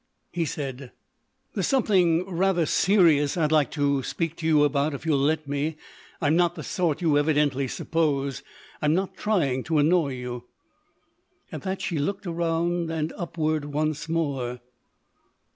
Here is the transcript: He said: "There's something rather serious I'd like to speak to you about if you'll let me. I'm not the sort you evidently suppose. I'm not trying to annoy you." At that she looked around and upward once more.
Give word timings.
He 0.31 0.45
said: 0.45 0.93
"There's 1.53 1.67
something 1.67 2.27
rather 2.27 2.65
serious 2.65 3.37
I'd 3.37 3.51
like 3.51 3.69
to 3.73 4.01
speak 4.01 4.35
to 4.37 4.47
you 4.47 4.63
about 4.63 4.95
if 4.95 5.05
you'll 5.05 5.19
let 5.19 5.47
me. 5.47 5.75
I'm 6.19 6.35
not 6.35 6.55
the 6.55 6.63
sort 6.63 7.03
you 7.03 7.19
evidently 7.19 7.67
suppose. 7.67 8.41
I'm 8.81 8.95
not 8.95 9.15
trying 9.15 9.63
to 9.65 9.77
annoy 9.77 10.13
you." 10.13 10.45
At 11.51 11.61
that 11.61 11.83
she 11.83 11.99
looked 11.99 12.25
around 12.25 12.89
and 12.89 13.13
upward 13.15 13.65
once 13.65 14.09
more. 14.09 14.59